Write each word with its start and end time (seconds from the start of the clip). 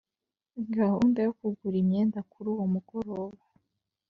gahunda 0.75 1.19
yo 1.25 1.31
kugura 1.39 1.75
imyenda 1.83 2.19
kuruwo 2.31 2.63
mugoroba 2.73 3.43